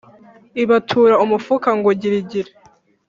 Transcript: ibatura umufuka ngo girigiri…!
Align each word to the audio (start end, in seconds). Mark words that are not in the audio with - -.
ibatura 0.63 1.15
umufuka 1.23 1.69
ngo 1.77 1.89
girigiri…! 2.01 2.51